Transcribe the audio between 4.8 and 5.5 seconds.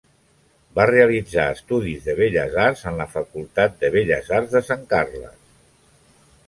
Carles.